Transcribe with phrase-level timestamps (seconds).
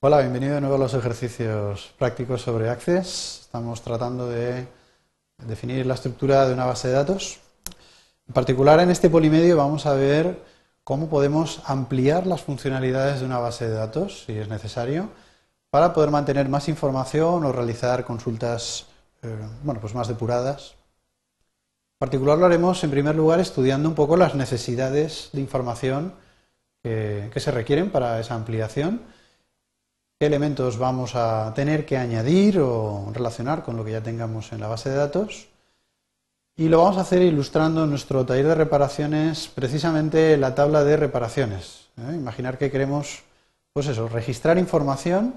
[0.00, 3.40] Hola, bienvenido de nuevo a los ejercicios prácticos sobre Access.
[3.40, 4.68] Estamos tratando de
[5.38, 7.40] definir la estructura de una base de datos.
[8.28, 10.44] En particular, en este polimedio vamos a ver
[10.84, 15.08] cómo podemos ampliar las funcionalidades de una base de datos, si es necesario,
[15.70, 18.88] para poder mantener más información o realizar consultas
[19.22, 20.74] eh, bueno, pues más depuradas.
[21.94, 26.12] En particular lo haremos en primer lugar estudiando un poco las necesidades de información
[26.82, 29.15] que, que se requieren para esa ampliación,
[30.18, 34.60] qué elementos vamos a tener que añadir o relacionar con lo que ya tengamos en
[34.60, 35.48] la base de datos.
[36.56, 41.88] Y lo vamos a hacer ilustrando nuestro taller de reparaciones precisamente la tabla de reparaciones.
[41.98, 42.14] ¿eh?
[42.14, 43.24] Imaginar que queremos,
[43.74, 45.34] pues eso, registrar información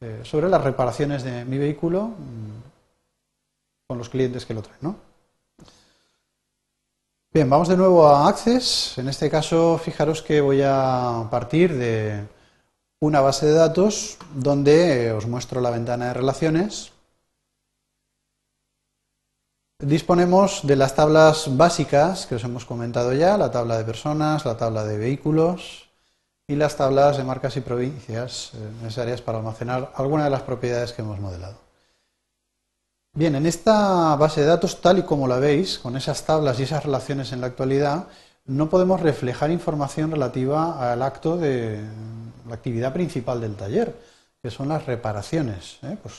[0.00, 4.96] eh, sobre las reparaciones de mi vehículo mm, con los clientes que lo traen, ¿no?
[7.32, 8.98] Bien, vamos de nuevo a Access.
[8.98, 12.24] En este caso, fijaros que voy a partir de
[13.00, 16.92] una base de datos donde eh, os muestro la ventana de relaciones.
[19.80, 24.56] Disponemos de las tablas básicas que os hemos comentado ya, la tabla de personas, la
[24.56, 25.88] tabla de vehículos
[26.48, 30.92] y las tablas de marcas y provincias eh, necesarias para almacenar algunas de las propiedades
[30.92, 31.58] que hemos modelado.
[33.14, 36.64] Bien, en esta base de datos, tal y como la veis, con esas tablas y
[36.64, 38.08] esas relaciones en la actualidad,
[38.46, 41.84] no podemos reflejar información relativa al acto de
[42.48, 43.94] la actividad principal del taller,
[44.42, 45.78] que son las reparaciones.
[45.82, 45.96] ¿eh?
[46.02, 46.14] Pues,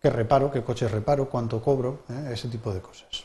[0.00, 0.50] ¿Qué reparo?
[0.50, 1.28] ¿Qué coche reparo?
[1.28, 2.00] ¿Cuánto cobro?
[2.08, 2.30] ¿eh?
[2.32, 3.24] Ese tipo de cosas.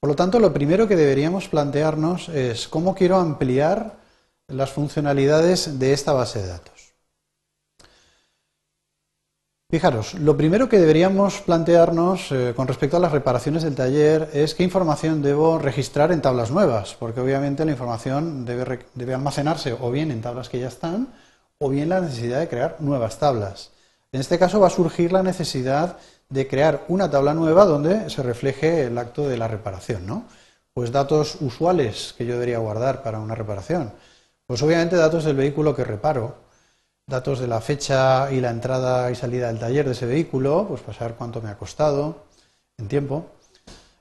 [0.00, 3.96] Por lo tanto, lo primero que deberíamos plantearnos es cómo quiero ampliar
[4.48, 6.81] las funcionalidades de esta base de datos.
[9.72, 14.54] Fijaros, lo primero que deberíamos plantearnos eh, con respecto a las reparaciones del taller es
[14.54, 19.90] qué información debo registrar en tablas nuevas, porque obviamente la información debe, debe, almacenarse o
[19.90, 21.14] bien en tablas que ya están
[21.56, 23.70] o bien la necesidad de crear nuevas tablas.
[24.12, 25.96] En este caso va a surgir la necesidad
[26.28, 30.26] de crear una tabla nueva donde se refleje el acto de la reparación, ¿no?
[30.74, 33.90] Pues datos usuales que yo debería guardar para una reparación.
[34.46, 36.51] Pues obviamente datos del vehículo que reparo,
[37.06, 40.80] datos de la fecha y la entrada y salida del taller de ese vehículo, pues
[40.82, 42.24] para saber cuánto me ha costado
[42.78, 43.26] en tiempo.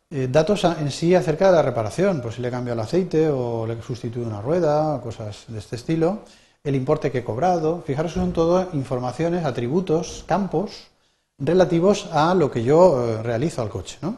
[0.10, 3.66] Eh, datos en sí acerca de la reparación, pues si le cambio el aceite o
[3.66, 6.20] le sustituyo una rueda, cosas de este estilo.
[6.64, 7.82] El importe que he cobrado.
[7.86, 10.90] Fijaros son todo informaciones, atributos, campos
[11.38, 13.98] relativos a lo que yo eh, realizo al coche.
[14.02, 14.16] ¿no?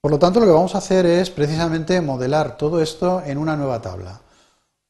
[0.00, 3.56] Por lo tanto, lo que vamos a hacer es precisamente modelar todo esto en una
[3.56, 4.20] nueva tabla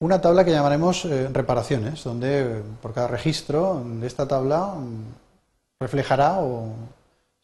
[0.03, 5.79] una tabla que llamaremos eh, reparaciones, donde eh, por cada registro de esta tabla mm,
[5.79, 6.75] reflejará o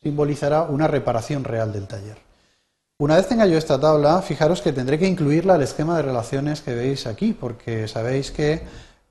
[0.02, 2.19] simbolizará una reparación real del taller.
[2.98, 6.60] Una vez tenga yo esta tabla, fijaros que tendré que incluirla al esquema de relaciones
[6.60, 8.62] que veis aquí, porque sabéis que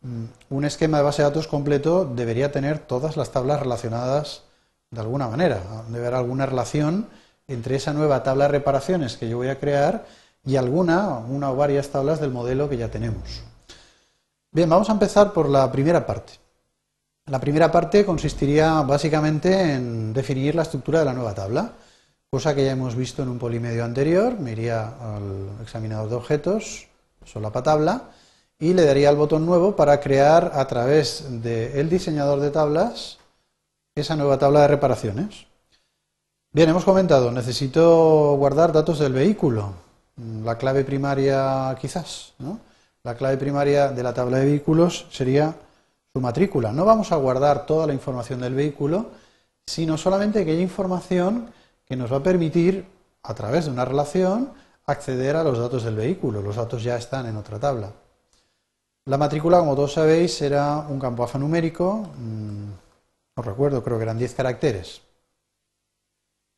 [0.01, 4.43] mm, un esquema de base de datos completo debería tener todas las tablas relacionadas
[4.91, 5.61] de alguna manera.
[5.87, 7.07] Debe haber alguna relación
[7.47, 10.03] entre esa nueva tabla de reparaciones que yo voy a crear
[10.47, 13.43] y alguna, una o varias tablas del modelo que ya tenemos.
[14.49, 16.33] Bien, vamos a empezar por la primera parte.
[17.25, 21.73] La primera parte consistiría básicamente en definir la estructura de la nueva tabla,
[22.31, 24.39] cosa que ya hemos visto en un polimedio anterior.
[24.39, 26.87] Me iría al examinador de objetos,
[27.25, 28.11] solapa tabla,
[28.57, 33.17] y le daría el botón nuevo para crear a través del diseñador de tablas
[33.95, 35.45] esa nueva tabla de reparaciones.
[36.53, 39.86] Bien, hemos comentado, necesito guardar datos del vehículo.
[40.43, 42.59] La clave primaria quizás, ¿no?
[43.03, 45.55] La clave primaria de la tabla de vehículos sería
[46.11, 46.73] su matrícula.
[46.73, 49.11] No vamos a guardar toda la información del vehículo,
[49.65, 51.51] sino solamente aquella información
[51.85, 52.85] que nos va a permitir,
[53.23, 54.51] a través de una relación,
[54.85, 56.41] acceder a los datos del vehículo.
[56.41, 57.91] Los datos ya están en otra tabla.
[59.05, 62.69] La matrícula, como todos sabéis, era un campo alfanumérico, mm,
[63.37, 65.01] no recuerdo, creo que eran 10 caracteres.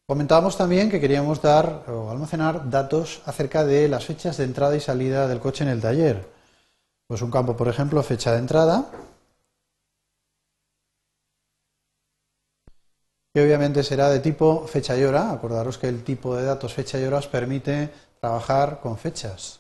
[0.09, 4.79] Comentábamos también que queríamos dar o almacenar datos acerca de las fechas de entrada y
[4.79, 6.27] salida del coche en el taller.
[7.05, 8.89] Pues un campo, por ejemplo, fecha de entrada,
[13.35, 15.29] que obviamente será de tipo fecha y hora.
[15.29, 19.59] Acordaros que el tipo de datos fecha y hora os permite trabajar con fechas.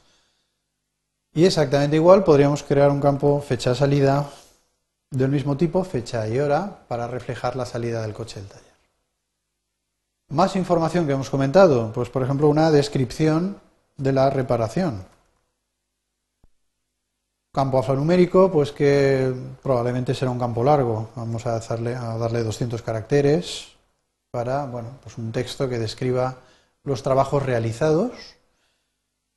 [1.31, 4.27] Y exactamente igual podríamos crear un campo fecha salida
[5.11, 8.68] del mismo tipo, fecha y hora, para reflejar la salida del coche del taller.
[10.29, 13.59] Más información que hemos comentado, pues por ejemplo una descripción
[13.97, 15.03] de la reparación.
[17.51, 19.33] Campo alfanumérico, pues que
[19.63, 21.09] probablemente será un campo largo.
[21.15, 23.69] Vamos a darle, a darle 200 caracteres
[24.29, 26.37] para, bueno, pues un texto que describa
[26.83, 28.11] los trabajos realizados.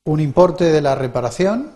[0.05, 1.73] Un importe de la reparación,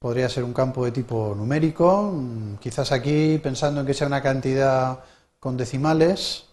[0.00, 4.22] podría ser un campo de tipo numérico, mm, quizás aquí, pensando en que sea una
[4.22, 5.04] cantidad
[5.38, 6.49] con decimales,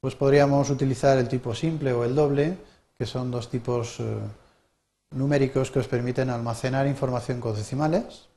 [0.00, 2.56] pues podríamos utilizar el tipo simple o el doble,
[2.96, 4.16] que son dos tipos eh,
[5.10, 8.28] numéricos que os permiten almacenar información con decimales.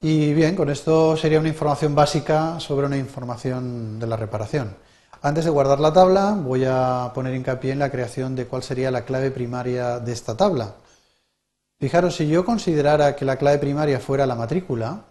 [0.00, 4.76] Y bien, con esto sería una información básica sobre una información de la reparación.
[5.22, 8.92] Antes de guardar la tabla, voy a poner hincapié en la creación de cuál sería
[8.92, 10.74] la clave primaria de esta tabla.
[11.80, 15.02] Fijaros, si yo considerara que la clave primaria fuera la matrícula,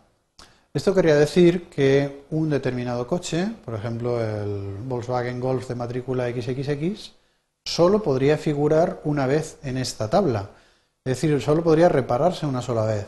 [0.78, 7.14] esto querría decir que un determinado coche, por ejemplo el Volkswagen Golf de matrícula XXX,
[7.66, 10.52] solo podría figurar una vez en esta tabla.
[11.04, 13.08] Es decir, solo podría repararse una sola vez.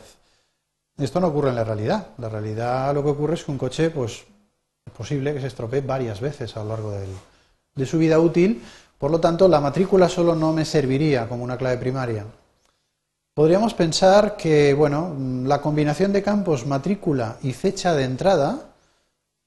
[0.98, 2.08] Esto no ocurre en la realidad.
[2.18, 4.24] La realidad lo que ocurre es que un coche, pues,
[4.84, 6.92] es posible que se estropee varias veces a lo largo
[7.74, 8.62] de su vida útil.
[8.98, 12.26] Por lo tanto, la matrícula solo no me serviría como una clave primaria.
[13.40, 15.16] Podríamos pensar que, bueno,
[15.46, 18.74] la combinación de campos matrícula y fecha de entrada,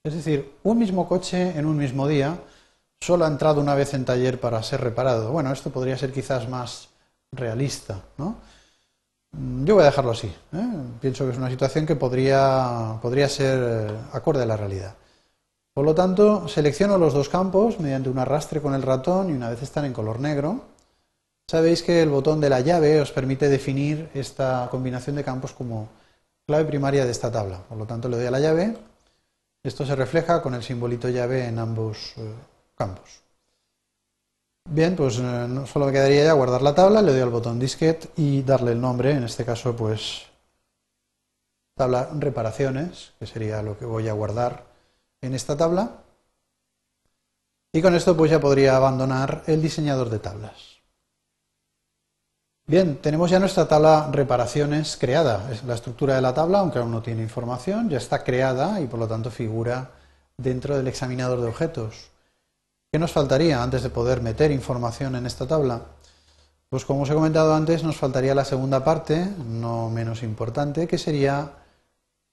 [0.04, 2.40] es decir, un mismo coche en un mismo día,
[3.00, 5.32] solo ha entrado una vez en taller para ser reparado.
[5.32, 6.90] Bueno, esto podría ser quizás más
[7.32, 8.38] realista, ¿no?
[9.64, 10.34] Yo voy a dejarlo así.
[10.54, 10.68] ¿eh?
[11.00, 14.96] Pienso que es una situación que podría, podría ser acorde a la realidad.
[15.72, 19.52] Por lo tanto, selecciono los dos campos mediante un arrastre con el ratón y una
[19.52, 20.73] vez están en color negro,
[21.48, 25.90] Sabéis que el botón de la llave os permite definir esta combinación de campos como
[26.48, 27.60] clave primaria de esta tabla.
[27.68, 28.78] Por lo tanto, le doy a la llave.
[29.64, 32.34] Esto se refleja con el simbolito llave en ambos eh,
[32.76, 33.22] campos.
[34.70, 38.10] Bien, pues eh, solo me quedaría ya guardar la tabla, le doy al botón disquete
[38.16, 40.24] y darle el nombre, en este caso pues
[41.76, 44.66] tabla reparaciones, que sería lo que voy a guardar
[45.22, 46.04] en esta tabla.
[47.74, 50.73] Y con esto pues ya podría abandonar el diseñador de tablas.
[52.66, 55.52] Bien, tenemos ya nuestra tabla reparaciones creada.
[55.52, 58.88] Es la estructura de la tabla, aunque aún no tiene información, ya está creada y
[58.88, 59.92] por lo tanto figura
[60.38, 62.10] dentro del examinador de objetos.
[62.90, 65.82] ¿Qué nos faltaría antes de poder meter información en esta tabla?
[66.70, 70.98] Pues como os he comentado antes, nos faltaría la segunda parte, no menos importante, que
[70.98, 71.52] sería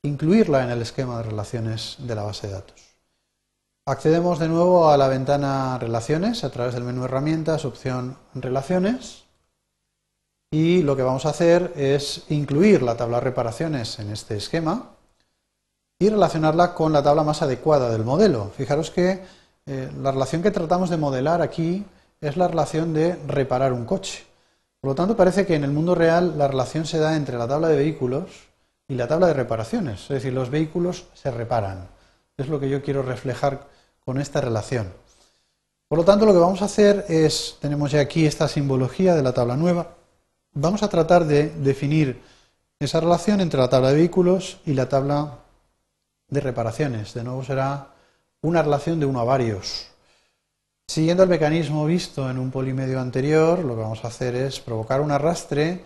[0.02, 2.80] incluirla en el esquema de relaciones de la base de datos.
[3.84, 9.24] Accedemos de nuevo a la ventana Relaciones a través del menú Herramientas, opción Relaciones
[10.50, 14.90] y lo que vamos a hacer es incluir la tabla reparaciones en este esquema
[15.98, 18.50] y relacionarla con la tabla más adecuada del modelo.
[18.56, 19.22] Fijaros que
[19.66, 21.84] eh, la relación que tratamos de modelar aquí
[22.20, 24.24] es la relación de reparar un coche.
[24.80, 27.46] Por lo tanto, parece que en el mundo real la relación se da entre la
[27.46, 28.48] tabla de vehículos
[28.88, 30.02] y la tabla de reparaciones.
[30.02, 31.86] Es decir, los vehículos se reparan.
[32.36, 33.68] Es lo que yo quiero reflejar
[34.04, 34.92] con esta relación.
[35.86, 39.22] Por lo tanto, lo que vamos a hacer es, tenemos ya aquí esta simbología de
[39.22, 39.99] la tabla nueva,
[40.52, 42.20] Vamos a tratar de definir
[42.80, 45.38] esa relación entre la tabla de vehículos y la tabla
[46.28, 47.14] de reparaciones.
[47.14, 47.94] De nuevo será
[48.42, 49.86] una relación de uno a varios.
[50.88, 55.00] Siguiendo el mecanismo visto en un polimedio anterior, lo que vamos a hacer es provocar
[55.00, 55.84] un arrastre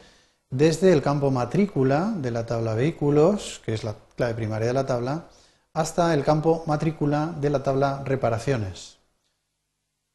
[0.49, 4.87] desde el campo matrícula de la tabla vehículos, que es la clave primaria de la
[4.87, 5.27] tabla,
[5.75, 8.97] hasta el campo matrícula de la tabla reparaciones.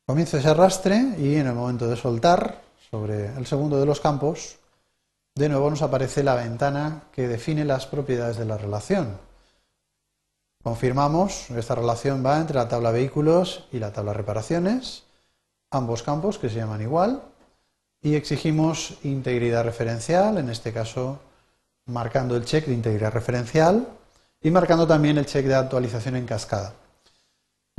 [0.07, 4.57] Comienzo ese arrastre y en el momento de soltar sobre el segundo de los campos,
[5.36, 9.17] de nuevo nos aparece la ventana que define las propiedades de la relación.
[10.63, 15.03] Confirmamos, esta relación va entre la tabla vehículos y la tabla reparaciones,
[15.72, 17.22] ambos campos que se llaman igual,
[18.01, 21.19] y exigimos integridad referencial, en este caso
[21.86, 23.88] marcando el check de integridad referencial
[24.41, 26.74] y marcando también el check de actualización en cascada.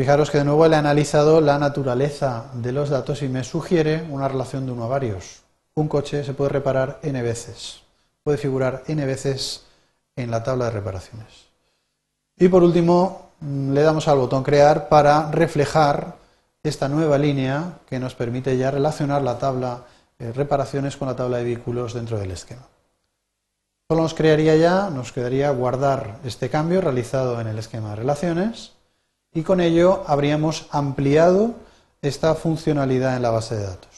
[0.01, 4.03] Fijaros que de nuevo le he analizado la naturaleza de los datos y me sugiere
[4.09, 5.43] una relación de uno a varios.
[5.75, 7.83] Un coche se puede reparar n veces,
[8.23, 9.67] puede figurar n veces
[10.17, 11.51] en la tabla de reparaciones.
[12.39, 16.17] Y por último, mm, le damos al botón crear para reflejar
[16.63, 19.83] esta nueva línea que nos permite ya relacionar la tabla
[20.19, 22.67] de reparaciones con la tabla de vehículos dentro del esquema.
[23.87, 28.80] Solo nos crearía ya, nos quedaría guardar este cambio realizado en el esquema de relaciones
[29.33, 31.55] y con ello habríamos ampliado
[32.03, 33.91] esta funcionalidad en la base de datos.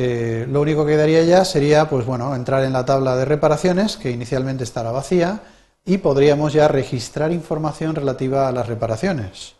[0.00, 3.96] Eh, lo único que quedaría ya sería pues bueno, entrar en la tabla de reparaciones,
[3.96, 5.42] que inicialmente estará vacía,
[5.84, 9.54] y podríamos ya registrar información relativa a las reparaciones,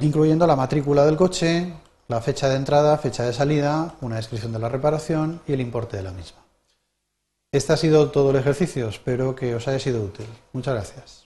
[0.00, 1.72] incluyendo la matrícula del coche,
[2.08, 5.96] la fecha de entrada, fecha de salida, una descripción de la reparación y el importe
[5.96, 6.41] de la misma.
[7.54, 10.24] Este ha sido todo el ejercicio, espero que os haya sido útil.
[10.54, 11.21] Muchas gracias.